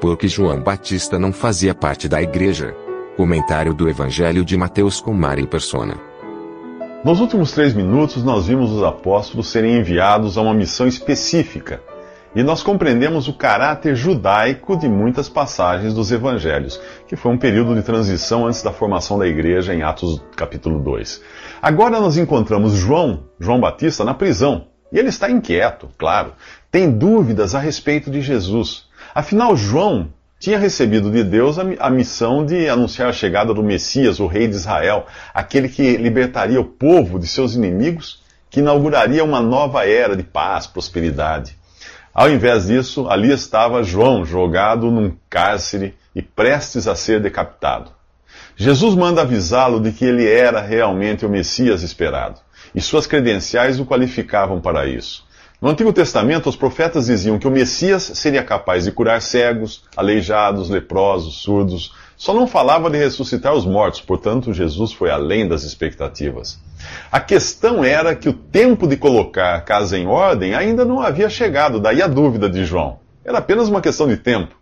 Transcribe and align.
Porque 0.00 0.26
João 0.26 0.60
Batista 0.60 1.18
não 1.18 1.32
fazia 1.32 1.74
parte 1.74 2.08
da 2.08 2.22
igreja. 2.22 2.74
Comentário 3.16 3.74
do 3.74 3.88
Evangelho 3.88 4.44
de 4.44 4.56
Mateus 4.56 5.00
com 5.00 5.12
Mari 5.12 5.46
Persona. 5.46 5.94
Nos 7.04 7.20
últimos 7.20 7.52
três 7.52 7.74
minutos, 7.74 8.22
nós 8.22 8.46
vimos 8.46 8.70
os 8.70 8.82
apóstolos 8.82 9.48
serem 9.48 9.78
enviados 9.78 10.38
a 10.38 10.42
uma 10.42 10.54
missão 10.54 10.86
específica 10.86 11.82
e 12.34 12.44
nós 12.44 12.62
compreendemos 12.62 13.26
o 13.26 13.32
caráter 13.32 13.96
judaico 13.96 14.76
de 14.76 14.88
muitas 14.88 15.28
passagens 15.28 15.92
dos 15.92 16.12
evangelhos, 16.12 16.80
que 17.08 17.16
foi 17.16 17.32
um 17.32 17.38
período 17.38 17.74
de 17.74 17.82
transição 17.82 18.46
antes 18.46 18.62
da 18.62 18.72
formação 18.72 19.18
da 19.18 19.26
igreja 19.26 19.74
em 19.74 19.82
Atos 19.82 20.22
capítulo 20.36 20.78
2. 20.78 21.20
Agora 21.60 22.00
nós 22.00 22.16
encontramos 22.16 22.74
João, 22.74 23.24
João 23.38 23.60
Batista, 23.60 24.04
na 24.04 24.14
prisão. 24.14 24.68
E 24.92 24.98
ele 24.98 25.08
está 25.08 25.30
inquieto, 25.30 25.88
claro. 25.98 26.32
Tem 26.70 26.90
dúvidas 26.90 27.54
a 27.54 27.58
respeito 27.58 28.10
de 28.10 28.20
Jesus. 28.20 28.88
Afinal, 29.14 29.56
João 29.56 30.12
tinha 30.38 30.58
recebido 30.58 31.10
de 31.10 31.22
Deus 31.22 31.58
a, 31.58 31.90
missão 31.90 32.46
de 32.46 32.68
anunciar 32.68 33.10
a 33.10 33.12
chegada 33.12 33.52
do 33.52 33.62
Messias, 33.62 34.20
o 34.20 34.26
rei 34.26 34.48
de 34.48 34.54
Israel, 34.54 35.06
aquele 35.34 35.68
que 35.68 35.96
libertaria 35.98 36.60
o 36.60 36.64
povo 36.64 37.18
de 37.18 37.26
seus 37.26 37.54
inimigos, 37.54 38.22
que 38.48 38.60
inauguraria 38.60 39.22
uma 39.22 39.40
nova 39.40 39.86
era 39.86 40.16
de 40.16 40.22
paz, 40.22 40.66
prosperidade. 40.66 41.54
Ao 42.12 42.30
invés 42.30 42.66
disso, 42.66 43.06
ali 43.08 43.30
estava 43.30 43.82
João 43.82 44.24
jogado 44.24 44.90
num 44.90 45.14
cárcere 45.28 45.94
e 46.14 46.22
prestes 46.22 46.88
a 46.88 46.94
ser 46.94 47.20
decapitado. 47.20 47.90
Jesus 48.56 48.94
manda 48.94 49.22
avisá-lo 49.22 49.78
de 49.78 49.92
que 49.92 50.04
ele 50.04 50.28
era 50.28 50.60
realmente 50.60 51.24
o 51.24 51.28
Messias 51.28 51.82
esperado, 51.82 52.40
e 52.74 52.80
suas 52.80 53.06
credenciais 53.06 53.78
o 53.78 53.86
qualificavam 53.86 54.60
para 54.60 54.86
isso. 54.86 55.24
No 55.60 55.68
Antigo 55.68 55.92
Testamento, 55.92 56.48
os 56.48 56.56
profetas 56.56 57.04
diziam 57.04 57.38
que 57.38 57.46
o 57.46 57.50
Messias 57.50 58.12
seria 58.14 58.42
capaz 58.42 58.84
de 58.84 58.92
curar 58.92 59.20
cegos, 59.20 59.82
aleijados, 59.94 60.70
leprosos, 60.70 61.42
surdos, 61.42 61.92
só 62.16 62.32
não 62.32 62.46
falava 62.46 62.88
de 62.88 62.96
ressuscitar 62.96 63.52
os 63.52 63.66
mortos, 63.66 64.00
portanto, 64.00 64.54
Jesus 64.54 64.90
foi 64.90 65.10
além 65.10 65.46
das 65.46 65.62
expectativas. 65.62 66.58
A 67.12 67.20
questão 67.20 67.84
era 67.84 68.16
que 68.16 68.28
o 68.28 68.32
tempo 68.32 68.86
de 68.86 68.96
colocar 68.96 69.54
a 69.54 69.60
casa 69.60 69.98
em 69.98 70.06
ordem 70.06 70.54
ainda 70.54 70.82
não 70.82 70.98
havia 70.98 71.28
chegado, 71.28 71.78
daí 71.78 72.00
a 72.00 72.06
dúvida 72.06 72.48
de 72.48 72.64
João. 72.64 72.98
Era 73.22 73.36
apenas 73.36 73.68
uma 73.68 73.82
questão 73.82 74.08
de 74.08 74.16
tempo. 74.16 74.54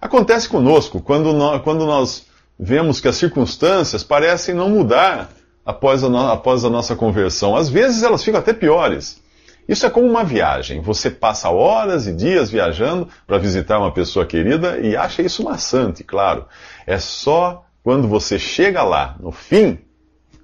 Acontece 0.00 0.48
conosco 0.48 0.98
quando 0.98 1.34
nós, 1.34 1.60
quando 1.60 1.84
nós 1.84 2.26
vemos 2.58 3.00
que 3.00 3.08
as 3.08 3.16
circunstâncias 3.16 4.02
parecem 4.02 4.54
não 4.54 4.70
mudar 4.70 5.30
após 5.64 6.02
a, 6.02 6.08
no, 6.08 6.18
após 6.30 6.64
a 6.64 6.70
nossa 6.70 6.96
conversão. 6.96 7.54
Às 7.54 7.68
vezes 7.68 8.02
elas 8.02 8.24
ficam 8.24 8.40
até 8.40 8.54
piores. 8.54 9.20
Isso 9.68 9.84
é 9.84 9.90
como 9.90 10.06
uma 10.06 10.24
viagem. 10.24 10.80
Você 10.80 11.10
passa 11.10 11.50
horas 11.50 12.06
e 12.06 12.12
dias 12.14 12.50
viajando 12.50 13.06
para 13.26 13.36
visitar 13.36 13.78
uma 13.78 13.92
pessoa 13.92 14.24
querida 14.24 14.78
e 14.78 14.96
acha 14.96 15.20
isso 15.20 15.44
maçante, 15.44 16.02
claro. 16.02 16.46
É 16.86 16.98
só 16.98 17.66
quando 17.84 18.08
você 18.08 18.38
chega 18.38 18.82
lá, 18.82 19.16
no 19.20 19.30
fim, 19.30 19.78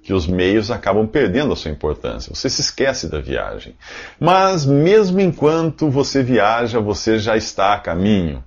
que 0.03 0.13
os 0.13 0.27
meios 0.27 0.69
acabam 0.69 1.07
perdendo 1.07 1.53
a 1.53 1.55
sua 1.55 1.71
importância. 1.71 2.33
Você 2.33 2.47
se 2.47 2.61
esquece 2.61 3.07
da 3.09 3.19
viagem. 3.19 3.75
Mas 4.19 4.63
mesmo 4.63 5.19
enquanto 5.19 5.89
você 5.89 6.21
viaja, 6.21 6.79
você 6.79 7.17
já 7.17 7.35
está 7.35 7.73
a 7.73 7.79
caminho. 7.79 8.43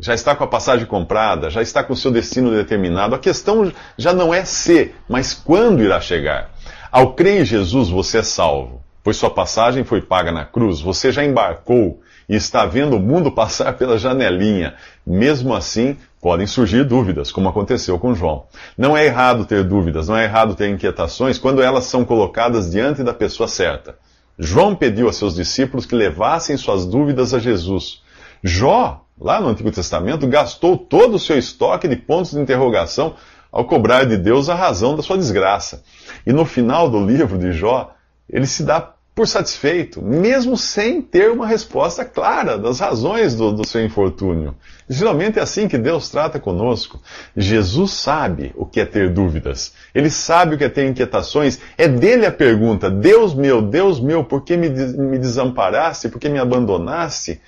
Já 0.00 0.14
está 0.14 0.34
com 0.34 0.44
a 0.44 0.48
passagem 0.48 0.86
comprada, 0.86 1.50
já 1.50 1.60
está 1.60 1.84
com 1.84 1.92
o 1.92 1.96
seu 1.96 2.10
destino 2.10 2.50
determinado. 2.50 3.14
A 3.14 3.18
questão 3.18 3.70
já 3.98 4.14
não 4.14 4.32
é 4.32 4.46
se, 4.46 4.94
mas 5.06 5.34
quando 5.34 5.82
irá 5.82 6.00
chegar. 6.00 6.50
Ao 6.90 7.12
crer 7.12 7.42
em 7.42 7.44
Jesus, 7.44 7.90
você 7.90 8.18
é 8.18 8.22
salvo 8.22 8.85
pois 9.06 9.18
sua 9.18 9.30
passagem 9.30 9.84
foi 9.84 10.02
paga 10.02 10.32
na 10.32 10.44
cruz, 10.44 10.80
você 10.80 11.12
já 11.12 11.24
embarcou 11.24 12.00
e 12.28 12.34
está 12.34 12.66
vendo 12.66 12.96
o 12.96 13.00
mundo 13.00 13.30
passar 13.30 13.74
pela 13.74 13.96
janelinha. 13.96 14.74
Mesmo 15.06 15.54
assim, 15.54 15.96
podem 16.20 16.44
surgir 16.44 16.82
dúvidas, 16.82 17.30
como 17.30 17.48
aconteceu 17.48 18.00
com 18.00 18.16
João. 18.16 18.46
Não 18.76 18.96
é 18.96 19.06
errado 19.06 19.44
ter 19.44 19.62
dúvidas, 19.62 20.08
não 20.08 20.16
é 20.16 20.24
errado 20.24 20.56
ter 20.56 20.68
inquietações 20.68 21.38
quando 21.38 21.62
elas 21.62 21.84
são 21.84 22.04
colocadas 22.04 22.68
diante 22.68 23.04
da 23.04 23.14
pessoa 23.14 23.46
certa. 23.46 23.94
João 24.36 24.74
pediu 24.74 25.08
a 25.08 25.12
seus 25.12 25.36
discípulos 25.36 25.86
que 25.86 25.94
levassem 25.94 26.56
suas 26.56 26.84
dúvidas 26.84 27.32
a 27.32 27.38
Jesus. 27.38 28.02
Jó, 28.42 29.04
lá 29.16 29.40
no 29.40 29.50
Antigo 29.50 29.70
Testamento, 29.70 30.26
gastou 30.26 30.76
todo 30.76 31.14
o 31.14 31.20
seu 31.20 31.38
estoque 31.38 31.86
de 31.86 31.94
pontos 31.94 32.32
de 32.32 32.40
interrogação 32.40 33.14
ao 33.52 33.66
cobrar 33.66 34.02
de 34.02 34.16
Deus 34.16 34.48
a 34.48 34.56
razão 34.56 34.96
da 34.96 35.02
sua 35.04 35.16
desgraça. 35.16 35.84
E 36.26 36.32
no 36.32 36.44
final 36.44 36.90
do 36.90 37.06
livro 37.06 37.38
de 37.38 37.52
Jó, 37.52 37.92
ele 38.28 38.46
se 38.46 38.64
dá 38.64 38.95
por 39.16 39.26
satisfeito, 39.26 40.02
mesmo 40.02 40.58
sem 40.58 41.00
ter 41.00 41.30
uma 41.30 41.46
resposta 41.46 42.04
clara 42.04 42.58
das 42.58 42.80
razões 42.80 43.34
do, 43.34 43.50
do, 43.50 43.66
seu 43.66 43.82
infortúnio. 43.82 44.54
Geralmente 44.86 45.38
é 45.38 45.42
assim 45.42 45.66
que 45.66 45.78
Deus 45.78 46.10
trata 46.10 46.38
conosco. 46.38 47.00
Jesus 47.34 47.92
sabe 47.92 48.52
o 48.54 48.66
que 48.66 48.78
é 48.78 48.84
ter 48.84 49.08
dúvidas. 49.08 49.72
Ele 49.94 50.10
sabe 50.10 50.54
o 50.54 50.58
que 50.58 50.64
é 50.64 50.68
ter 50.68 50.86
inquietações. 50.86 51.58
É 51.78 51.88
dele 51.88 52.26
a 52.26 52.30
pergunta: 52.30 52.90
Deus 52.90 53.32
meu, 53.32 53.62
Deus 53.62 53.98
meu, 53.98 54.22
por 54.22 54.42
que 54.42 54.54
me, 54.54 54.68
me 54.68 55.18
desamparaste? 55.18 56.10
Por 56.10 56.20
que 56.20 56.28
me 56.28 56.38
abandonaste? 56.38 57.40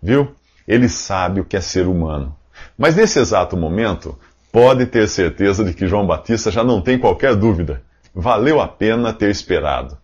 Viu? 0.00 0.28
Ele 0.66 0.88
sabe 0.88 1.40
o 1.40 1.44
que 1.44 1.56
é 1.56 1.60
ser 1.60 1.88
humano. 1.88 2.36
Mas 2.78 2.94
nesse 2.94 3.18
exato 3.18 3.56
momento, 3.56 4.16
pode 4.52 4.86
ter 4.86 5.08
certeza 5.08 5.64
de 5.64 5.74
que 5.74 5.88
João 5.88 6.06
Batista 6.06 6.52
já 6.52 6.62
não 6.62 6.80
tem 6.80 6.96
qualquer 6.96 7.34
dúvida. 7.34 7.82
Valeu 8.14 8.60
a 8.60 8.68
pena 8.68 9.12
ter 9.12 9.28
esperado. 9.28 9.98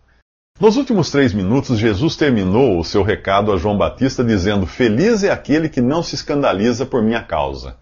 Nos 0.59 0.77
últimos 0.77 1.09
três 1.09 1.33
minutos, 1.33 1.79
Jesus 1.79 2.15
terminou 2.15 2.79
o 2.79 2.83
seu 2.85 3.01
recado 3.01 3.51
a 3.51 3.57
João 3.57 3.75
Batista 3.75 4.23
dizendo: 4.23 4.67
Feliz 4.67 5.23
é 5.23 5.31
aquele 5.31 5.67
que 5.67 5.81
não 5.81 6.03
se 6.03 6.13
escandaliza 6.13 6.85
por 6.85 7.01
minha 7.01 7.23
causa. 7.23 7.75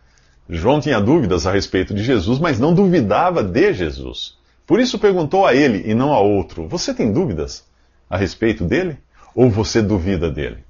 João 0.50 0.80
tinha 0.80 1.02
dúvidas 1.02 1.46
a 1.46 1.52
respeito 1.52 1.94
de 1.94 2.02
Jesus, 2.02 2.40
mas 2.40 2.60
não 2.60 2.74
duvidava 2.74 3.44
de 3.44 3.74
Jesus. 3.74 4.38
Por 4.66 4.80
isso 4.80 4.98
perguntou 4.98 5.46
a 5.46 5.54
ele 5.54 5.84
e 5.86 5.94
não 5.94 6.14
a 6.14 6.22
outro: 6.22 6.66
Você 6.70 6.94
tem 6.94 7.12
dúvidas 7.12 7.66
a 8.10 8.16
respeito 8.16 8.64
dele? 8.64 8.98
Ou 9.36 9.50
você 9.50 9.82
duvida 9.82 10.32
dele? 10.32 10.64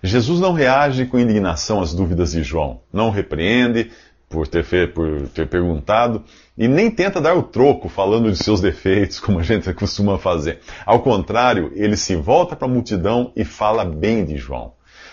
Jesus 0.00 0.38
não 0.38 0.52
reage 0.52 1.06
com 1.06 1.18
indignação 1.18 1.80
às 1.80 1.92
dúvidas 1.92 2.30
de 2.32 2.44
João, 2.44 2.80
não 2.92 3.10
repreende, 3.10 3.90
por 4.32 4.48
ter, 4.48 4.92
por 4.92 5.28
ter 5.28 5.46
perguntado, 5.46 6.24
e 6.56 6.66
nem 6.66 6.90
tenta 6.90 7.20
dar 7.20 7.36
o 7.36 7.42
troco 7.42 7.88
falando 7.88 8.32
de 8.32 8.42
seus 8.42 8.60
defeitos, 8.60 9.20
como 9.20 9.38
a 9.38 9.42
gente 9.42 9.72
costuma 9.74 10.18
fazer. 10.18 10.60
Ao 10.86 11.00
contrário, 11.00 11.70
ele 11.74 11.96
se 11.96 12.16
volta 12.16 12.56
para 12.56 12.66
a 12.66 12.70
multidão 12.70 13.30
e 13.36 13.44
fala 13.44 13.84
bem 13.84 14.24
de 14.24 14.36
João. 14.36 14.72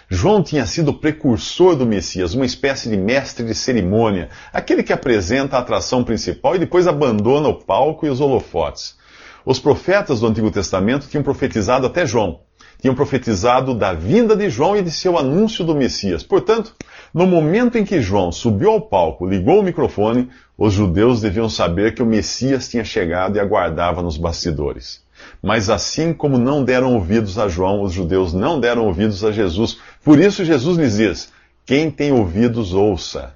João 0.09 0.41
tinha 0.41 0.65
sido 0.65 0.89
o 0.89 0.99
precursor 0.99 1.75
do 1.75 1.85
Messias, 1.85 2.33
uma 2.33 2.45
espécie 2.45 2.89
de 2.89 2.97
mestre 2.97 3.45
de 3.45 3.53
cerimônia, 3.53 4.29
aquele 4.51 4.81
que 4.81 4.93
apresenta 4.93 5.55
a 5.55 5.59
atração 5.59 6.03
principal 6.03 6.55
e 6.55 6.59
depois 6.59 6.87
abandona 6.87 7.47
o 7.47 7.63
palco 7.63 8.07
e 8.07 8.09
os 8.09 8.19
holofotes. 8.19 8.97
Os 9.45 9.59
profetas 9.59 10.21
do 10.21 10.27
Antigo 10.27 10.49
Testamento 10.49 11.07
tinham 11.07 11.23
profetizado 11.23 11.85
até 11.85 12.07
João, 12.07 12.39
tinham 12.81 12.95
profetizado 12.95 13.73
da 13.73 13.93
vinda 13.93 14.35
de 14.35 14.49
João 14.49 14.75
e 14.75 14.81
de 14.81 14.89
seu 14.89 15.17
anúncio 15.17 15.63
do 15.63 15.75
Messias. 15.75 16.23
Portanto, 16.23 16.73
no 17.13 17.25
momento 17.25 17.77
em 17.77 17.83
que 17.83 18.01
João 18.01 18.31
subiu 18.31 18.71
ao 18.71 18.81
palco, 18.81 19.25
ligou 19.25 19.59
o 19.59 19.63
microfone, 19.63 20.29
os 20.57 20.73
judeus 20.73 21.21
deviam 21.21 21.49
saber 21.49 21.95
que 21.95 22.03
o 22.03 22.05
Messias 22.05 22.69
tinha 22.69 22.83
chegado 22.83 23.35
e 23.35 23.39
aguardava 23.39 24.01
nos 24.01 24.17
bastidores. 24.17 25.01
Mas 25.41 25.69
assim 25.69 26.13
como 26.13 26.37
não 26.37 26.63
deram 26.63 26.93
ouvidos 26.93 27.37
a 27.37 27.47
João, 27.47 27.81
os 27.81 27.93
judeus 27.93 28.33
não 28.33 28.59
deram 28.59 28.85
ouvidos 28.85 29.23
a 29.23 29.31
Jesus. 29.31 29.79
Por 30.03 30.19
isso 30.19 30.45
Jesus 30.45 30.77
lhes 30.77 30.97
diz: 30.97 31.31
Quem 31.65 31.89
tem 31.89 32.11
ouvidos, 32.11 32.73
ouça. 32.73 33.33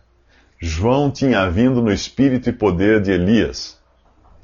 João 0.62 1.12
tinha 1.12 1.50
vindo 1.50 1.82
no 1.82 1.92
espírito 1.92 2.50
e 2.50 2.54
poder 2.54 3.02
de 3.02 3.12
Elias. 3.12 3.78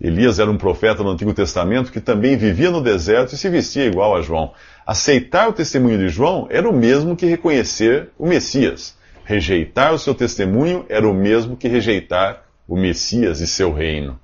Elias 0.02 0.40
era 0.40 0.50
um 0.50 0.58
profeta 0.58 1.04
no 1.04 1.10
Antigo 1.12 1.34
Testamento 1.34 1.92
que 1.92 2.00
também 2.00 2.38
vivia 2.38 2.72
no 2.72 2.82
deserto 2.82 3.34
e 3.34 3.38
se 3.38 3.50
vestia 3.50 3.86
igual 3.86 4.16
a 4.16 4.22
João. 4.22 4.52
Aceitar 4.86 5.50
o 5.50 5.54
testemunho 5.54 5.98
de 5.98 6.10
João 6.10 6.48
era 6.50 6.70
o 6.70 6.74
mesmo 6.74 7.16
que 7.16 7.26
reconhecer 7.26 8.10
o 8.18 8.26
Messias. 8.26 8.98
Rejeitar 9.30 9.94
o 9.94 10.00
seu 10.00 10.16
testemunho 10.16 10.88
era 10.90 11.08
o 11.08 11.14
mesmo 11.14 11.56
que 11.56 11.68
rejeitar 11.68 12.46
o 12.68 12.76
Messias 12.76 13.40
e 13.40 13.46
seu 13.46 13.72
reino. 13.72 14.20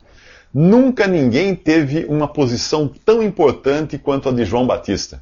Nunca 0.51 1.05
ninguém 1.05 1.53
teve 1.53 2.05
uma 2.05 2.27
posição 2.27 2.91
tão 3.05 3.21
importante 3.21 3.99
quanto 3.99 4.29
a 4.29 4.31
de 4.31 4.43
João 4.43 4.65
Batista. 4.65 5.21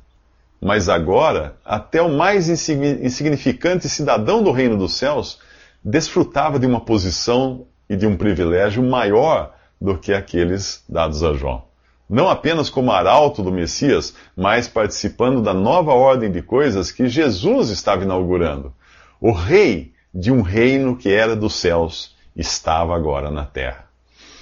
Mas 0.62 0.88
agora, 0.88 1.58
até 1.66 2.02
o 2.02 2.08
mais 2.08 2.48
insignificante 2.48 3.90
cidadão 3.90 4.42
do 4.42 4.54
reino 4.54 4.78
dos 4.78 4.94
céus 4.94 5.38
desfrutava 5.84 6.58
de 6.58 6.66
uma 6.66 6.80
posição 6.80 7.66
e 7.90 7.98
de 7.98 8.08
um 8.08 8.16
privilégio 8.16 8.82
maior 8.82 9.54
do 9.82 9.98
que 9.98 10.14
aqueles 10.14 10.82
dados 10.88 11.22
a 11.26 11.34
João. 11.34 11.62
Não 12.10 12.30
apenas 12.30 12.70
como 12.70 12.90
arauto 12.90 13.44
do 13.44 13.52
Messias, 13.52 14.16
mas 14.34 14.66
participando 14.66 15.42
da 15.42 15.54
nova 15.54 15.92
ordem 15.92 16.32
de 16.32 16.42
coisas 16.42 16.90
que 16.90 17.10
Jesus 17.10 17.70
estava 17.70 18.04
inaugurando. 18.04 18.74
O 19.26 19.32
rei 19.32 19.94
de 20.14 20.34
um 20.34 20.42
reino 20.42 20.98
que 20.98 21.10
era 21.10 21.34
dos 21.34 21.56
céus 21.56 22.14
estava 22.36 22.94
agora 22.94 23.32
na 23.32 23.46
terra. 23.46 23.86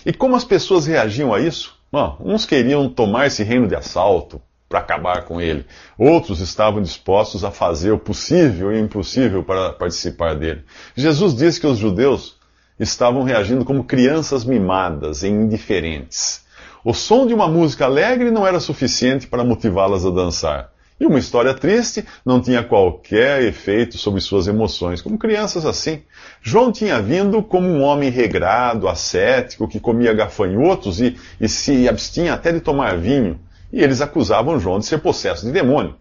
E 0.04 0.12
como 0.12 0.36
as 0.36 0.44
pessoas 0.44 0.88
reagiam 0.88 1.32
a 1.32 1.40
isso? 1.40 1.76
Bom, 1.92 2.18
uns 2.20 2.48
queriam 2.48 2.90
tomar 2.90 3.28
esse 3.28 3.44
reino 3.44 3.68
de 3.68 3.76
assalto 3.76 4.42
para 4.68 4.80
acabar 4.80 5.26
com 5.26 5.40
ele. 5.40 5.68
Outros 6.00 6.40
estavam 6.40 6.82
dispostos 6.82 7.44
a 7.44 7.52
fazer 7.52 7.92
o 7.92 8.00
possível 8.00 8.72
e 8.72 8.78
o 8.78 8.84
impossível 8.84 9.44
para 9.44 9.72
participar 9.74 10.34
dele. 10.34 10.64
Jesus 10.96 11.36
disse 11.36 11.62
que 11.62 11.68
os 11.68 11.78
judeus 11.78 12.38
estavam 12.80 13.22
reagindo 13.22 13.64
como 13.64 13.84
crianças 13.84 14.44
mimadas 14.44 15.22
e 15.22 15.28
indiferentes. 15.28 16.44
O 16.84 16.92
som 16.92 17.28
de 17.28 17.36
uma 17.36 17.48
música 17.48 17.86
alegre 17.86 18.32
não 18.32 18.48
era 18.48 18.60
suficiente 18.60 19.28
para 19.28 19.44
motivá-las 19.44 20.04
a 20.08 20.10
dançar. 20.10 20.71
E 21.02 21.06
uma 21.08 21.18
história 21.18 21.52
triste 21.56 22.06
não 22.24 22.40
tinha 22.40 22.62
qualquer 22.62 23.42
efeito 23.42 23.98
sobre 23.98 24.22
suas 24.22 24.48
emoções, 24.48 25.02
como 25.02 25.18
crianças 25.18 25.66
assim. 25.66 26.04
João 26.44 26.72
tinha 26.72 27.02
vindo 27.02 27.42
como 27.42 27.68
um 27.68 27.82
homem 27.82 28.12
regrado, 28.12 28.88
ascético, 28.88 29.68
que 29.68 29.80
comia 29.80 30.14
gafanhotos 30.14 31.02
e, 31.02 31.18
e 31.40 31.50
se 31.50 31.90
abstinha 31.90 32.36
até 32.36 32.52
de 32.52 32.60
tomar 32.60 33.00
vinho. 33.00 33.40
E 33.74 33.82
eles 33.82 34.00
acusavam 34.00 34.60
João 34.60 34.78
de 34.78 34.86
ser 34.86 35.00
possesso 35.00 35.44
de 35.44 35.52
demônio. 35.52 35.96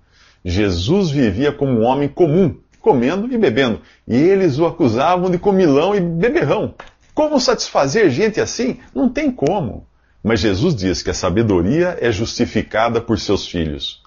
Jesus 0.44 1.10
vivia 1.10 1.50
como 1.50 1.80
um 1.80 1.84
homem 1.84 2.06
comum, 2.06 2.58
comendo 2.78 3.26
e 3.32 3.38
bebendo. 3.38 3.80
E 4.06 4.14
eles 4.14 4.58
o 4.58 4.66
acusavam 4.66 5.30
de 5.30 5.38
comilão 5.38 5.94
e 5.94 6.00
beberrão. 6.00 6.74
Como 7.14 7.40
satisfazer 7.40 8.10
gente 8.10 8.38
assim? 8.38 8.76
Não 8.94 9.08
tem 9.08 9.30
como. 9.30 9.86
Mas 10.22 10.40
Jesus 10.40 10.74
diz 10.74 11.02
que 11.02 11.08
a 11.08 11.14
sabedoria 11.14 11.96
é 12.02 12.12
justificada 12.12 13.00
por 13.00 13.18
seus 13.18 13.46
filhos. 13.46 13.99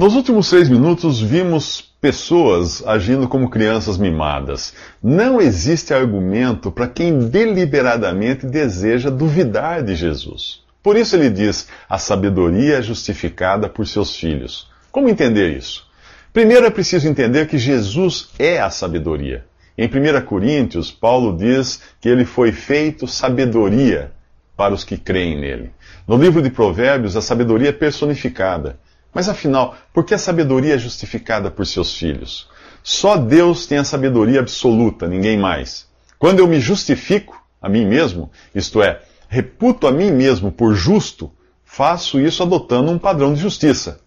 Nos 0.00 0.16
últimos 0.16 0.48
três 0.48 0.66
minutos, 0.66 1.20
vimos 1.20 1.82
pessoas 2.00 2.82
agindo 2.86 3.28
como 3.28 3.50
crianças 3.50 3.98
mimadas. 3.98 4.72
Não 5.02 5.38
existe 5.42 5.92
argumento 5.92 6.72
para 6.72 6.88
quem 6.88 7.28
deliberadamente 7.28 8.46
deseja 8.46 9.10
duvidar 9.10 9.82
de 9.82 9.94
Jesus. 9.94 10.62
Por 10.82 10.96
isso 10.96 11.16
ele 11.16 11.28
diz: 11.28 11.68
a 11.86 11.98
sabedoria 11.98 12.78
é 12.78 12.82
justificada 12.82 13.68
por 13.68 13.86
seus 13.86 14.16
filhos. 14.16 14.70
Como 14.90 15.06
entender 15.06 15.54
isso? 15.54 15.86
Primeiro 16.32 16.64
é 16.64 16.70
preciso 16.70 17.06
entender 17.06 17.46
que 17.46 17.58
Jesus 17.58 18.30
é 18.38 18.58
a 18.58 18.70
sabedoria. 18.70 19.44
Em 19.76 19.86
1 19.86 20.24
Coríntios, 20.24 20.90
Paulo 20.90 21.36
diz 21.36 21.82
que 22.00 22.08
ele 22.08 22.24
foi 22.24 22.52
feito 22.52 23.06
sabedoria 23.06 24.12
para 24.56 24.72
os 24.72 24.82
que 24.82 24.96
creem 24.96 25.38
nele. 25.38 25.72
No 26.08 26.16
livro 26.16 26.40
de 26.40 26.48
Provérbios, 26.48 27.18
a 27.18 27.20
sabedoria 27.20 27.68
é 27.68 27.72
personificada. 27.72 28.78
Mas 29.12 29.28
afinal, 29.28 29.74
por 29.92 30.04
que 30.04 30.14
a 30.14 30.18
sabedoria 30.18 30.74
é 30.74 30.78
justificada 30.78 31.50
por 31.50 31.66
seus 31.66 31.96
filhos? 31.96 32.48
Só 32.82 33.16
Deus 33.16 33.66
tem 33.66 33.78
a 33.78 33.84
sabedoria 33.84 34.40
absoluta, 34.40 35.06
ninguém 35.06 35.38
mais. 35.38 35.86
Quando 36.18 36.38
eu 36.38 36.46
me 36.46 36.60
justifico 36.60 37.40
a 37.60 37.68
mim 37.68 37.84
mesmo, 37.84 38.30
isto 38.54 38.82
é, 38.82 39.02
reputo 39.28 39.86
a 39.86 39.92
mim 39.92 40.10
mesmo 40.10 40.50
por 40.50 40.74
justo, 40.74 41.30
faço 41.64 42.20
isso 42.20 42.42
adotando 42.42 42.90
um 42.90 42.98
padrão 42.98 43.34
de 43.34 43.40
justiça. 43.40 44.00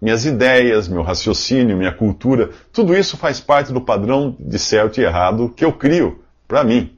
Minhas 0.00 0.24
ideias, 0.24 0.88
meu 0.88 1.02
raciocínio, 1.02 1.76
minha 1.76 1.92
cultura, 1.92 2.50
tudo 2.72 2.96
isso 2.96 3.16
faz 3.16 3.40
parte 3.40 3.72
do 3.72 3.80
padrão 3.80 4.34
de 4.38 4.58
certo 4.58 5.00
e 5.00 5.04
errado 5.04 5.52
que 5.54 5.64
eu 5.64 5.72
crio 5.72 6.20
para 6.48 6.64
mim. 6.64 6.96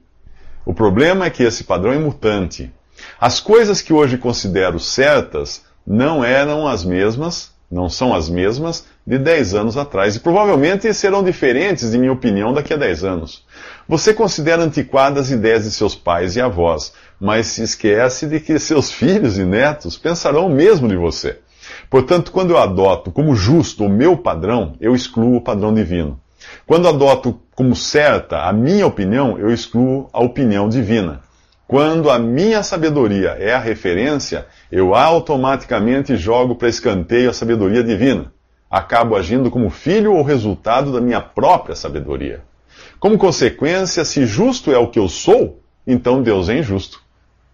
O 0.64 0.72
problema 0.72 1.26
é 1.26 1.30
que 1.30 1.42
esse 1.42 1.64
padrão 1.64 1.92
é 1.92 1.98
mutante. 1.98 2.72
As 3.20 3.40
coisas 3.40 3.82
que 3.82 3.92
hoje 3.92 4.16
considero 4.16 4.78
certas 4.78 5.64
não 5.84 6.24
eram 6.24 6.68
as 6.68 6.84
mesmas 6.84 7.51
não 7.72 7.88
são 7.88 8.14
as 8.14 8.28
mesmas 8.28 8.84
de 9.06 9.16
10 9.16 9.54
anos 9.54 9.76
atrás 9.78 10.14
e 10.14 10.20
provavelmente 10.20 10.92
serão 10.92 11.24
diferentes, 11.24 11.90
de 11.90 11.98
minha 11.98 12.12
opinião, 12.12 12.52
daqui 12.52 12.74
a 12.74 12.76
10 12.76 13.02
anos. 13.02 13.46
Você 13.88 14.12
considera 14.12 14.62
antiquadas 14.62 15.30
ideias 15.30 15.64
de 15.64 15.70
seus 15.70 15.94
pais 15.94 16.36
e 16.36 16.40
avós, 16.40 16.92
mas 17.18 17.46
se 17.46 17.62
esquece 17.62 18.26
de 18.26 18.40
que 18.40 18.58
seus 18.58 18.92
filhos 18.92 19.38
e 19.38 19.44
netos 19.44 19.96
pensarão 19.96 20.46
o 20.46 20.54
mesmo 20.54 20.86
de 20.86 20.96
você. 20.96 21.38
Portanto, 21.88 22.30
quando 22.30 22.50
eu 22.50 22.58
adoto 22.58 23.10
como 23.10 23.34
justo 23.34 23.84
o 23.84 23.88
meu 23.88 24.18
padrão, 24.18 24.76
eu 24.78 24.94
excluo 24.94 25.36
o 25.36 25.40
padrão 25.40 25.72
divino. 25.72 26.20
Quando 26.66 26.88
adoto 26.88 27.40
como 27.54 27.74
certa 27.74 28.42
a 28.42 28.52
minha 28.52 28.86
opinião, 28.86 29.38
eu 29.38 29.50
excluo 29.50 30.10
a 30.12 30.22
opinião 30.22 30.68
divina. 30.68 31.20
Quando 31.72 32.10
a 32.10 32.18
minha 32.18 32.62
sabedoria 32.62 33.30
é 33.30 33.54
a 33.54 33.58
referência, 33.58 34.46
eu 34.70 34.94
automaticamente 34.94 36.18
jogo 36.18 36.54
para 36.54 36.68
escanteio 36.68 37.30
a 37.30 37.32
sabedoria 37.32 37.82
divina. 37.82 38.30
Acabo 38.70 39.16
agindo 39.16 39.50
como 39.50 39.70
filho 39.70 40.12
ou 40.12 40.22
resultado 40.22 40.92
da 40.92 41.00
minha 41.00 41.22
própria 41.22 41.74
sabedoria. 41.74 42.42
Como 43.00 43.16
consequência, 43.16 44.04
se 44.04 44.26
justo 44.26 44.70
é 44.70 44.76
o 44.76 44.88
que 44.88 44.98
eu 44.98 45.08
sou, 45.08 45.62
então 45.86 46.22
Deus 46.22 46.50
é 46.50 46.58
injusto. 46.58 47.00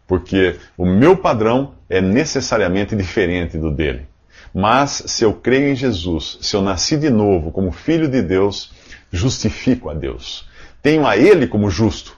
Porque 0.04 0.56
o 0.76 0.84
meu 0.84 1.16
padrão 1.16 1.74
é 1.88 2.00
necessariamente 2.00 2.96
diferente 2.96 3.56
do 3.56 3.70
dele. 3.70 4.08
Mas 4.52 5.04
se 5.06 5.24
eu 5.24 5.32
creio 5.32 5.68
em 5.68 5.76
Jesus, 5.76 6.38
se 6.40 6.56
eu 6.56 6.60
nasci 6.60 6.96
de 6.96 7.08
novo 7.08 7.52
como 7.52 7.70
filho 7.70 8.08
de 8.08 8.20
Deus, 8.20 8.72
justifico 9.12 9.88
a 9.88 9.94
Deus. 9.94 10.44
Tenho 10.82 11.06
a 11.06 11.16
Ele 11.16 11.46
como 11.46 11.70
justo 11.70 12.16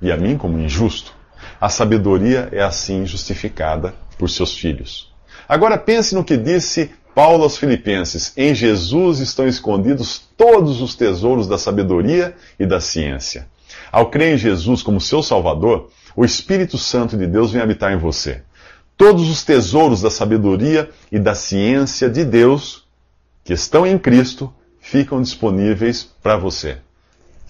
e 0.00 0.12
a 0.12 0.16
mim 0.16 0.38
como 0.38 0.56
injusto. 0.56 1.18
A 1.60 1.68
sabedoria 1.68 2.48
é 2.52 2.62
assim 2.62 3.04
justificada 3.04 3.94
por 4.16 4.30
seus 4.30 4.56
filhos. 4.56 5.12
Agora 5.46 5.76
pense 5.76 6.14
no 6.14 6.24
que 6.24 6.36
disse 6.36 6.90
Paulo 7.14 7.42
aos 7.42 7.58
Filipenses: 7.58 8.32
Em 8.34 8.54
Jesus 8.54 9.18
estão 9.18 9.46
escondidos 9.46 10.22
todos 10.38 10.80
os 10.80 10.94
tesouros 10.94 11.46
da 11.46 11.58
sabedoria 11.58 12.34
e 12.58 12.64
da 12.64 12.80
ciência. 12.80 13.46
Ao 13.92 14.08
crer 14.08 14.34
em 14.34 14.38
Jesus 14.38 14.82
como 14.82 15.00
seu 15.00 15.22
Salvador, 15.22 15.90
o 16.16 16.24
Espírito 16.24 16.78
Santo 16.78 17.16
de 17.16 17.26
Deus 17.26 17.52
vem 17.52 17.60
habitar 17.60 17.92
em 17.92 17.98
você. 17.98 18.42
Todos 18.96 19.28
os 19.28 19.44
tesouros 19.44 20.00
da 20.00 20.10
sabedoria 20.10 20.88
e 21.12 21.18
da 21.18 21.34
ciência 21.34 22.08
de 22.08 22.24
Deus 22.24 22.86
que 23.44 23.52
estão 23.52 23.86
em 23.86 23.98
Cristo 23.98 24.52
ficam 24.80 25.20
disponíveis 25.20 26.08
para 26.22 26.36
você. 26.36 26.78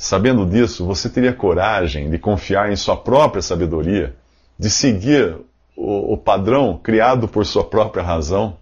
Sabendo 0.00 0.46
disso, 0.46 0.86
você 0.86 1.10
teria 1.10 1.30
coragem 1.30 2.08
de 2.08 2.18
confiar 2.18 2.72
em 2.72 2.74
sua 2.74 2.96
própria 2.96 3.42
sabedoria, 3.42 4.16
de 4.58 4.70
seguir 4.70 5.36
o, 5.76 6.14
o 6.14 6.16
padrão 6.16 6.80
criado 6.82 7.28
por 7.28 7.44
sua 7.44 7.62
própria 7.62 8.02
razão? 8.02 8.56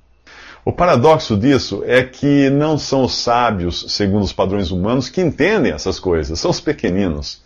O 0.64 0.72
paradoxo 0.72 1.36
disso 1.36 1.84
é 1.86 2.02
que 2.02 2.50
não 2.50 2.76
são 2.76 3.04
os 3.04 3.14
sábios, 3.14 3.86
segundo 3.88 4.24
os 4.24 4.32
padrões 4.32 4.72
humanos, 4.72 5.08
que 5.08 5.20
entendem 5.20 5.70
essas 5.70 6.00
coisas, 6.00 6.40
são 6.40 6.50
os 6.50 6.60
pequeninos. 6.60 7.40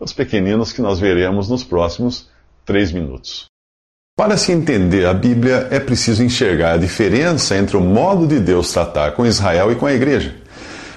Os 0.00 0.14
pequeninos 0.14 0.72
que 0.72 0.80
nós 0.80 0.98
veremos 0.98 1.46
nos 1.46 1.62
próximos 1.62 2.30
três 2.64 2.92
minutos. 2.92 3.44
Para 4.16 4.38
se 4.38 4.52
entender 4.52 5.04
a 5.04 5.12
Bíblia, 5.12 5.68
é 5.70 5.78
preciso 5.78 6.24
enxergar 6.24 6.72
a 6.72 6.78
diferença 6.78 7.58
entre 7.58 7.76
o 7.76 7.80
modo 7.82 8.26
de 8.26 8.40
Deus 8.40 8.72
tratar 8.72 9.12
com 9.12 9.26
Israel 9.26 9.70
e 9.70 9.74
com 9.74 9.84
a 9.84 9.92
igreja. 9.92 10.34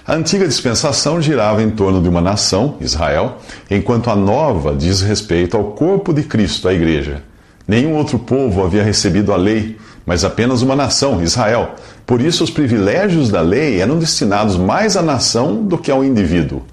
A 0.08 0.16
antiga 0.16 0.48
dispensação 0.48 1.22
girava 1.22 1.62
em 1.62 1.70
torno 1.70 2.02
de 2.02 2.08
uma 2.08 2.22
nação, 2.22 2.78
Israel, 2.80 3.40
enquanto 3.70 4.10
a 4.10 4.16
nova 4.16 4.74
diz 4.74 5.02
respeito 5.02 5.58
ao 5.58 5.66
corpo 5.74 6.14
de 6.14 6.24
Cristo, 6.24 6.70
a 6.70 6.74
igreja. 6.74 7.24
Nenhum 7.68 7.94
outro 7.94 8.18
povo 8.18 8.64
havia 8.64 8.82
recebido 8.82 9.34
a 9.34 9.36
lei, 9.36 9.78
mas 10.06 10.24
apenas 10.24 10.62
uma 10.62 10.78
nação, 10.78 11.22
Israel. 11.22 11.76
Por 12.06 12.22
isso, 12.22 12.42
os 12.42 12.50
privilégios 12.50 13.30
da 13.30 13.42
lei 13.42 13.82
eram 13.82 14.00
destinados 14.00 14.56
mais 14.56 14.96
à 14.96 15.02
nação 15.02 15.66
do 15.66 15.78
que 15.78 15.92
ao 15.92 16.06
indivíduo. 16.06 16.64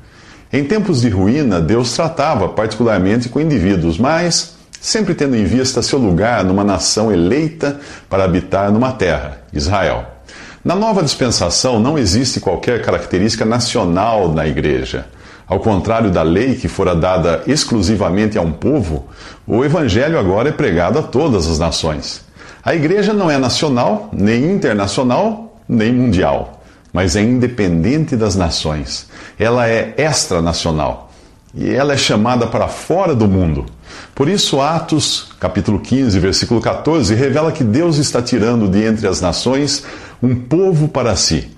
Em 0.53 0.63
tempos 0.63 1.01
de 1.01 1.09
ruína, 1.09 1.61
Deus 1.61 1.93
tratava 1.93 2.49
particularmente 2.51 3.29
com 3.29 3.41
indivíduos, 3.41 3.99
mas 3.99 4.55
sempre 4.81 5.13
tendo 5.13 5.35
em 5.35 5.45
vista 5.45 5.83
seu 5.83 5.99
lugar 5.99 6.45
numa 6.45 6.63
nação 6.63 7.11
eleita 7.11 7.81
para 8.09 8.23
habitar 8.23 8.71
numa 8.71 8.93
terra, 8.93 9.39
Israel. 9.53 10.14
Na 10.65 10.75
nova 10.75 11.03
dispensação 11.03 11.79
não 11.79 11.99
existe 11.99 12.41
qualquer 12.41 12.81
característica 12.81 13.45
nacional 13.45 14.33
na 14.33 14.47
igreja. 14.47 15.07
Ao 15.47 15.61
contrário 15.61 16.11
da 16.11 16.23
lei 16.23 16.55
que 16.55 16.69
fora 16.69 16.97
dada 16.97 17.43
exclusivamente 17.47 18.39
a 18.39 18.41
um 18.41 18.51
povo, 18.51 19.05
o 19.47 19.63
evangelho 19.63 20.19
agora 20.19 20.49
é 20.49 20.53
pregado 20.53 20.99
a 20.99 21.03
todas 21.03 21.47
as 21.47 21.59
nações. 21.59 22.25
A 22.63 22.75
igreja 22.75 23.13
não 23.13 23.31
é 23.31 23.37
nacional, 23.37 24.09
nem 24.11 24.53
internacional, 24.53 25.55
nem 25.69 25.93
mundial, 25.93 26.63
mas 26.91 27.15
é 27.15 27.21
independente 27.21 28.17
das 28.17 28.35
nações. 28.35 29.07
Ela 29.39 29.69
é 29.69 29.95
extranacional 29.99 31.11
e 31.55 31.75
ela 31.75 31.93
é 31.93 31.97
chamada 31.99 32.47
para 32.47 32.69
fora 32.69 33.15
do 33.15 33.29
mundo. 33.29 33.67
Por 34.15 34.29
isso, 34.29 34.61
Atos, 34.61 35.29
capítulo 35.39 35.79
15, 35.79 36.19
versículo 36.19 36.61
14, 36.61 37.15
revela 37.15 37.53
que 37.53 37.63
Deus 37.63 37.99
está 37.99 38.23
tirando 38.23 38.67
de 38.67 38.83
entre 38.83 39.07
as 39.07 39.21
nações 39.21 39.85
um 40.25 40.35
povo 40.35 40.89
para 40.89 41.15
si, 41.17 41.49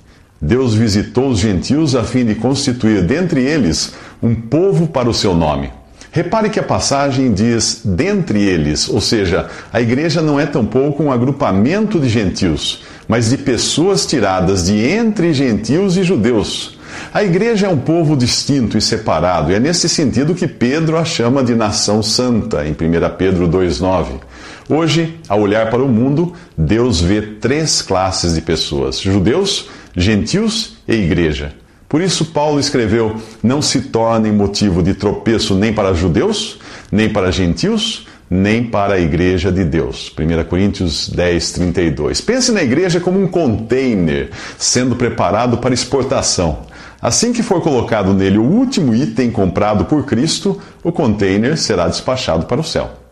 Deus 0.42 0.75
visitou 0.75 1.28
os 1.28 1.38
gentios 1.38 1.94
a 1.94 2.02
fim 2.02 2.25
de 2.25 2.35
constituir 2.35 3.00
dentre 3.02 3.40
eles 3.40 3.94
um 4.20 4.35
povo 4.35 4.88
para 4.88 5.08
o 5.08 5.14
seu 5.14 5.35
nome. 5.35 5.70
Repare 6.11 6.50
que 6.50 6.58
a 6.58 6.64
passagem 6.64 7.32
diz 7.32 7.82
dentre 7.85 8.42
eles, 8.42 8.88
ou 8.88 9.00
seja, 9.00 9.46
a 9.73 9.80
igreja 9.80 10.20
não 10.20 10.40
é 10.40 10.46
tampouco 10.46 11.00
um 11.00 11.12
agrupamento 11.12 12.00
de 12.00 12.08
gentios, 12.08 12.82
mas 13.06 13.30
de 13.30 13.38
pessoas 13.38 14.04
tiradas 14.04 14.66
de 14.66 14.76
entre 14.76 15.32
gentios 15.32 15.96
e 15.96 16.02
judeus. 16.02 16.76
A 17.14 17.23
igreja 17.23 17.66
é 17.66 17.70
um 17.70 17.78
povo 17.78 18.16
distinto 18.16 18.76
e 18.76 18.82
separado, 18.82 19.52
e 19.52 19.54
é 19.54 19.61
nesse 19.61 19.88
sentido 19.88 20.35
que 20.35 20.49
Pedro 20.49 20.96
a 20.96 21.04
chama 21.04 21.44
de 21.44 21.54
nação 21.54 22.02
santa, 22.02 22.66
em 22.66 22.73
1 22.73 22.75
Pedro 23.16 23.49
2,9. 23.49 24.06
Hoje, 24.68 25.20
ao 25.28 25.40
olhar 25.40 25.70
para 25.70 25.82
o 25.82 25.88
mundo, 25.88 26.32
Deus 26.58 27.00
vê 27.00 27.23
três 27.23 27.82
classes 27.82 28.35
de 28.35 28.40
pessoas: 28.40 29.00
judeus, 29.00 29.68
gentios 29.96 30.76
e 30.88 30.94
igreja. 30.94 31.54
Por 31.88 32.00
isso, 32.00 32.26
Paulo 32.26 32.58
escreveu: 32.58 33.16
Não 33.42 33.62
se 33.62 33.82
tornem 33.82 34.32
motivo 34.32 34.82
de 34.82 34.94
tropeço 34.94 35.54
nem 35.54 35.73
para 35.73 35.94
judeus, 35.94 36.58
nem 36.90 37.08
para 37.08 37.30
gentios, 37.30 38.08
nem 38.28 38.64
para 38.64 38.94
a 38.94 39.00
igreja 39.00 39.52
de 39.52 39.64
Deus. 39.64 40.12
1 40.18 40.44
Coríntios 40.49 41.08
10, 41.11 41.52
32. 41.52 42.20
Pense 42.20 42.50
na 42.50 42.62
igreja 42.62 42.99
como 42.99 43.23
um 43.23 43.28
container 43.28 44.30
sendo 44.58 44.96
preparado 44.96 45.58
para 45.58 45.75
exportação. 45.75 46.66
Assim 47.00 47.32
que 47.32 47.42
for 47.42 47.61
colocado 47.61 48.12
nele 48.14 48.38
o 48.38 48.42
último 48.42 48.92
item 48.92 49.30
comprado 49.30 49.85
por 49.85 50.04
Cristo, 50.04 50.61
o 50.82 50.90
container 50.90 51.56
será 51.56 51.87
despachado 51.87 52.46
para 52.46 52.61
o 52.61 52.64
céu. 52.64 53.05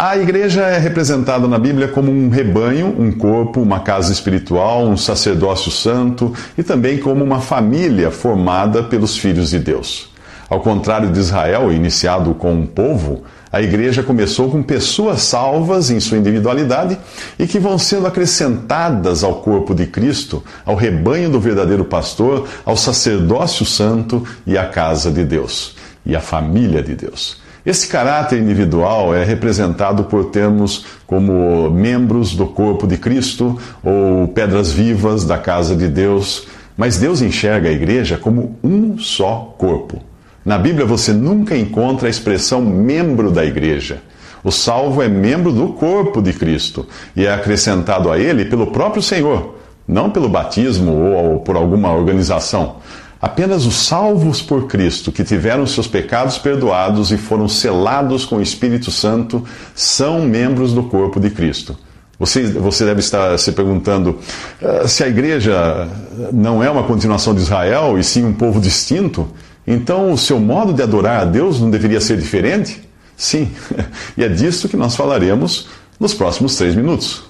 A 0.00 0.16
igreja 0.16 0.62
é 0.62 0.78
representada 0.78 1.48
na 1.48 1.58
Bíblia 1.58 1.88
como 1.88 2.08
um 2.08 2.28
rebanho, 2.28 2.94
um 2.96 3.10
corpo, 3.10 3.60
uma 3.60 3.80
casa 3.80 4.12
espiritual, 4.12 4.86
um 4.86 4.96
sacerdócio 4.96 5.72
santo 5.72 6.32
e 6.56 6.62
também 6.62 6.98
como 6.98 7.24
uma 7.24 7.40
família 7.40 8.08
formada 8.08 8.80
pelos 8.84 9.18
filhos 9.18 9.50
de 9.50 9.58
Deus. 9.58 10.08
Ao 10.48 10.60
contrário 10.60 11.10
de 11.10 11.18
Israel, 11.18 11.72
iniciado 11.72 12.32
com 12.32 12.52
um 12.52 12.64
povo, 12.64 13.24
a 13.50 13.60
igreja 13.60 14.04
começou 14.04 14.48
com 14.48 14.62
pessoas 14.62 15.22
salvas 15.22 15.90
em 15.90 15.98
sua 15.98 16.18
individualidade 16.18 16.96
e 17.36 17.44
que 17.48 17.58
vão 17.58 17.76
sendo 17.76 18.06
acrescentadas 18.06 19.24
ao 19.24 19.40
corpo 19.40 19.74
de 19.74 19.86
Cristo, 19.86 20.44
ao 20.64 20.76
rebanho 20.76 21.28
do 21.28 21.40
verdadeiro 21.40 21.84
pastor, 21.84 22.46
ao 22.64 22.76
sacerdócio 22.76 23.66
santo 23.66 24.24
e 24.46 24.56
à 24.56 24.64
casa 24.64 25.10
de 25.10 25.24
Deus 25.24 25.74
e 26.06 26.14
à 26.14 26.20
família 26.20 26.84
de 26.84 26.94
Deus. 26.94 27.47
Esse 27.66 27.88
caráter 27.88 28.40
individual 28.40 29.14
é 29.14 29.24
representado 29.24 30.04
por 30.04 30.26
termos 30.26 30.86
como 31.06 31.70
membros 31.70 32.34
do 32.34 32.46
corpo 32.46 32.86
de 32.86 32.96
Cristo 32.96 33.58
ou 33.82 34.28
pedras 34.28 34.72
vivas 34.72 35.24
da 35.24 35.38
casa 35.38 35.74
de 35.74 35.88
Deus, 35.88 36.46
mas 36.76 36.98
Deus 36.98 37.20
enxerga 37.20 37.68
a 37.68 37.72
igreja 37.72 38.16
como 38.16 38.56
um 38.62 38.98
só 38.98 39.54
corpo. 39.58 40.00
Na 40.44 40.56
Bíblia 40.56 40.86
você 40.86 41.12
nunca 41.12 41.56
encontra 41.56 42.06
a 42.06 42.10
expressão 42.10 42.62
membro 42.62 43.30
da 43.30 43.44
igreja. 43.44 44.02
O 44.42 44.52
salvo 44.52 45.02
é 45.02 45.08
membro 45.08 45.52
do 45.52 45.68
corpo 45.68 46.22
de 46.22 46.32
Cristo 46.32 46.86
e 47.14 47.26
é 47.26 47.34
acrescentado 47.34 48.10
a 48.10 48.18
ele 48.18 48.44
pelo 48.44 48.68
próprio 48.68 49.02
Senhor, 49.02 49.58
não 49.86 50.10
pelo 50.10 50.28
batismo 50.28 50.92
ou 50.92 51.40
por 51.40 51.56
alguma 51.56 51.92
organização. 51.92 52.76
Apenas 53.20 53.66
os 53.66 53.74
salvos 53.74 54.40
por 54.40 54.68
Cristo, 54.68 55.10
que 55.10 55.24
tiveram 55.24 55.66
seus 55.66 55.88
pecados 55.88 56.38
perdoados 56.38 57.10
e 57.10 57.16
foram 57.16 57.48
selados 57.48 58.24
com 58.24 58.36
o 58.36 58.42
Espírito 58.42 58.92
Santo, 58.92 59.44
são 59.74 60.22
membros 60.22 60.72
do 60.72 60.84
corpo 60.84 61.18
de 61.18 61.30
Cristo. 61.30 61.76
Você, 62.18 62.44
você 62.44 62.84
deve 62.84 63.00
estar 63.00 63.36
se 63.38 63.52
perguntando 63.52 64.18
ah, 64.62 64.86
se 64.86 65.02
a 65.02 65.08
igreja 65.08 65.88
não 66.32 66.62
é 66.62 66.70
uma 66.70 66.82
continuação 66.84 67.34
de 67.34 67.40
Israel 67.40 67.98
e 67.98 68.04
sim 68.04 68.24
um 68.24 68.32
povo 68.32 68.60
distinto, 68.60 69.28
então 69.66 70.12
o 70.12 70.18
seu 70.18 70.38
modo 70.38 70.72
de 70.72 70.82
adorar 70.82 71.22
a 71.22 71.24
Deus 71.24 71.60
não 71.60 71.70
deveria 71.70 72.00
ser 72.00 72.16
diferente? 72.16 72.82
Sim, 73.16 73.50
e 74.16 74.22
é 74.22 74.28
disso 74.28 74.68
que 74.68 74.76
nós 74.76 74.94
falaremos 74.94 75.68
nos 75.98 76.14
próximos 76.14 76.56
três 76.56 76.74
minutos. 76.74 77.27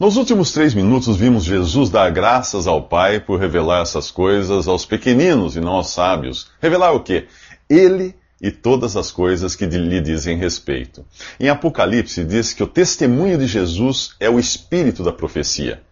Nos 0.00 0.16
últimos 0.16 0.52
três 0.52 0.74
minutos, 0.74 1.16
vimos 1.16 1.44
Jesus 1.44 1.90
dar 1.90 2.10
graças 2.10 2.66
ao 2.66 2.82
Pai 2.82 3.20
por 3.20 3.38
revelar 3.38 3.82
essas 3.82 4.10
coisas 4.10 4.66
aos 4.66 4.86
pequeninos 4.86 5.54
e 5.54 5.60
não 5.60 5.74
aos 5.74 5.90
sábios. 5.90 6.50
Revelar 6.60 6.92
o 6.92 7.00
quê? 7.00 7.26
Ele 7.68 8.14
e 8.40 8.50
todas 8.50 8.96
as 8.96 9.12
coisas 9.12 9.54
que 9.54 9.66
lhe 9.66 10.00
dizem 10.00 10.36
respeito. 10.36 11.04
Em 11.38 11.48
Apocalipse 11.50 12.24
diz 12.24 12.54
que 12.54 12.62
o 12.62 12.66
testemunho 12.66 13.36
de 13.36 13.46
Jesus 13.46 14.16
é 14.18 14.28
o 14.28 14.40
espírito 14.40 15.04
da 15.04 15.12
profecia. 15.12 15.82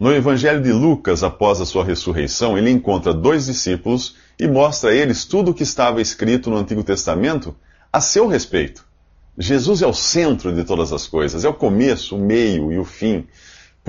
No 0.00 0.10
Evangelho 0.10 0.62
de 0.62 0.72
Lucas, 0.72 1.22
após 1.22 1.60
a 1.60 1.66
sua 1.66 1.84
ressurreição, 1.84 2.56
ele 2.56 2.70
encontra 2.70 3.12
dois 3.12 3.44
discípulos 3.44 4.16
e 4.38 4.48
mostra 4.48 4.90
a 4.90 4.94
eles 4.94 5.26
tudo 5.26 5.50
o 5.50 5.54
que 5.54 5.62
estava 5.62 6.00
escrito 6.00 6.48
no 6.48 6.56
Antigo 6.56 6.82
Testamento 6.82 7.54
a 7.92 8.00
seu 8.00 8.26
respeito. 8.26 8.88
Jesus 9.38 9.80
é 9.80 9.86
o 9.86 9.94
centro 9.94 10.52
de 10.52 10.64
todas 10.64 10.92
as 10.92 11.06
coisas, 11.06 11.44
é 11.44 11.48
o 11.48 11.54
começo, 11.54 12.16
o 12.16 12.18
meio 12.20 12.72
e 12.72 12.78
o 12.78 12.84
fim. 12.84 13.26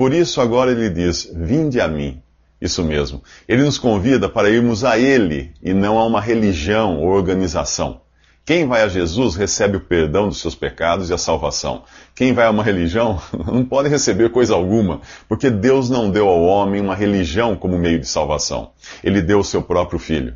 Por 0.02 0.12
isso 0.12 0.40
agora 0.40 0.72
ele 0.72 0.90
diz: 0.90 1.30
Vinde 1.32 1.80
a 1.80 1.86
mim. 1.86 2.20
Isso 2.60 2.82
mesmo. 2.82 3.22
Ele 3.46 3.62
nos 3.62 3.78
convida 3.78 4.28
para 4.28 4.50
irmos 4.50 4.82
a 4.82 4.98
Ele 4.98 5.52
e 5.62 5.72
não 5.72 5.96
a 5.96 6.04
uma 6.04 6.20
religião 6.20 6.98
ou 6.98 7.06
organização. 7.06 8.00
Quem 8.44 8.66
vai 8.66 8.82
a 8.82 8.88
Jesus 8.88 9.36
recebe 9.36 9.76
o 9.76 9.80
perdão 9.80 10.26
dos 10.26 10.40
seus 10.40 10.56
pecados 10.56 11.08
e 11.08 11.14
a 11.14 11.18
salvação. 11.18 11.84
Quem 12.16 12.32
vai 12.32 12.46
a 12.46 12.50
uma 12.50 12.64
religião 12.64 13.22
não 13.46 13.64
pode 13.64 13.88
receber 13.88 14.32
coisa 14.32 14.54
alguma, 14.54 15.02
porque 15.28 15.48
Deus 15.48 15.88
não 15.88 16.10
deu 16.10 16.26
ao 16.26 16.42
homem 16.42 16.80
uma 16.80 16.96
religião 16.96 17.54
como 17.54 17.78
meio 17.78 18.00
de 18.00 18.08
salvação. 18.08 18.72
Ele 19.04 19.22
deu 19.22 19.38
o 19.38 19.44
seu 19.44 19.62
próprio 19.62 20.00
Filho. 20.00 20.34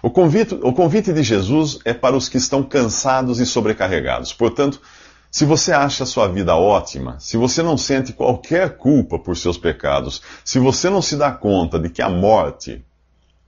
O 0.00 0.10
convite, 0.10 0.56
o 0.62 0.72
convite 0.72 1.12
de 1.12 1.24
Jesus 1.24 1.80
é 1.84 1.92
para 1.92 2.16
os 2.16 2.28
que 2.28 2.36
estão 2.36 2.62
cansados 2.62 3.40
e 3.40 3.46
sobrecarregados. 3.46 4.32
Portanto, 4.32 4.80
se 5.30 5.44
você 5.44 5.72
acha 5.72 6.04
a 6.04 6.06
sua 6.06 6.26
vida 6.28 6.56
ótima, 6.56 7.16
se 7.20 7.36
você 7.36 7.62
não 7.62 7.76
sente 7.76 8.12
qualquer 8.12 8.76
culpa 8.76 9.18
por 9.18 9.36
seus 9.36 9.58
pecados, 9.58 10.22
se 10.44 10.58
você 10.58 10.88
não 10.88 11.02
se 11.02 11.16
dá 11.16 11.30
conta 11.30 11.78
de 11.78 11.90
que 11.90 12.00
a 12.00 12.08
morte 12.08 12.84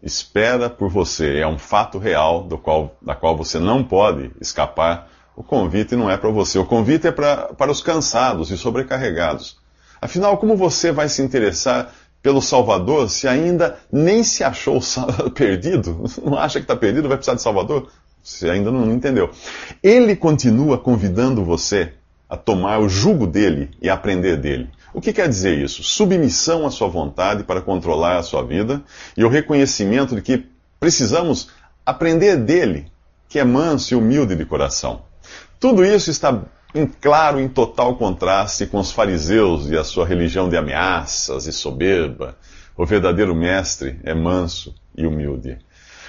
espera 0.03 0.69
por 0.69 0.91
você 0.91 1.39
é 1.39 1.47
um 1.47 1.59
fato 1.59 1.99
real 1.99 2.43
do 2.43 2.59
qual, 2.59 2.97
da 3.01 3.15
qual 3.15 3.37
você 3.37 3.59
não 3.59 3.83
pode 3.83 4.31
escapar, 4.41 5.11
o 5.37 5.43
convite 5.43 5.97
não 5.97 6.11
é 6.11 6.17
para 6.17 6.31
você. 6.31 6.59
O 6.59 6.67
convite 6.67 7.07
é 7.07 7.13
pra, 7.13 7.49
para 7.55 7.71
os 7.71 7.81
cansados 7.83 8.51
e 8.51 8.59
sobrecarregados. 8.59 9.59
Afinal, 10.01 10.37
como 10.37 10.57
você 10.57 10.93
vai 10.93 11.09
se 11.09 11.23
interessar 11.23 11.95
pelo 12.23 12.43
Salvador 12.43 13.09
se 13.09 13.27
ainda 13.27 13.79
nem 13.91 14.23
se 14.23 14.45
achou 14.45 14.81
perdido? 15.35 16.05
Não 16.23 16.39
acha 16.39 16.59
que 16.59 16.65
está 16.65 16.77
perdido, 16.77 17.09
vai 17.09 17.17
precisar 17.17 17.37
de 17.37 17.43
Salvador? 17.43 17.91
Você 18.23 18.51
ainda 18.51 18.71
não 18.71 18.91
entendeu. 18.93 19.31
Ele 19.83 20.15
continua 20.15 20.79
convidando 20.79 21.45
você 21.45 21.95
a 22.29 22.37
tomar 22.37 22.79
o 22.79 22.89
jugo 22.89 23.27
dele 23.27 23.71
e 23.83 23.89
aprender 23.89 24.37
dele. 24.37 24.71
O 24.93 25.01
que 25.01 25.13
quer 25.13 25.29
dizer 25.29 25.59
isso? 25.59 25.83
Submissão 25.83 26.67
à 26.67 26.71
sua 26.71 26.89
vontade 26.89 27.45
para 27.45 27.61
controlar 27.61 28.19
a 28.19 28.23
sua 28.23 28.45
vida 28.45 28.83
e 29.17 29.25
o 29.25 29.29
reconhecimento 29.29 30.15
de 30.15 30.23
que 30.23 30.47
precisamos 30.79 31.49
aprender 31.85 32.37
dele, 32.37 32.87
que 33.29 33.39
é 33.39 33.45
manso 33.45 33.95
e 33.95 33.97
humilde 33.97 34.37
de 34.37 34.45
coração. 34.45 35.03
Tudo 35.59 35.85
isso 35.85 36.11
está 36.11 36.43
em 36.75 36.87
claro, 36.87 37.41
em 37.41 37.49
total 37.49 37.97
contraste 37.97 38.67
com 38.67 38.79
os 38.79 38.93
fariseus 38.93 39.69
e 39.69 39.77
a 39.77 39.83
sua 39.83 40.07
religião 40.07 40.49
de 40.49 40.57
ameaças 40.57 41.47
e 41.47 41.53
soberba. 41.53 42.37
O 42.77 42.87
verdadeiro 42.87 43.35
mestre 43.35 43.99
é 44.05 44.15
manso 44.15 44.75
e 44.97 45.07
humilde. 45.07 45.59